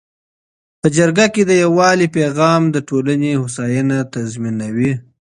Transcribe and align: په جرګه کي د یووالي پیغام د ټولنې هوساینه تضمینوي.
په 0.79 0.87
جرګه 0.97 1.25
کي 1.33 1.41
د 1.45 1.51
یووالي 1.63 2.07
پیغام 2.17 2.61
د 2.69 2.77
ټولنې 2.89 3.31
هوساینه 3.41 3.97
تضمینوي. 4.13 4.93